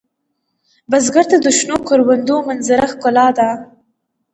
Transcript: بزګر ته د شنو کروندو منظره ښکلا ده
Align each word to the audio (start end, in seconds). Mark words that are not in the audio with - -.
بزګر 0.91 1.25
ته 1.31 1.37
د 1.45 1.47
شنو 1.57 1.77
کروندو 1.87 2.35
منظره 2.47 2.85
ښکلا 2.91 3.27
ده 3.37 3.49